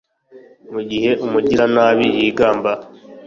Mu 0.71 0.81
gihe 0.89 1.11
umugiranabi 1.25 2.07
yigamba 2.17 2.71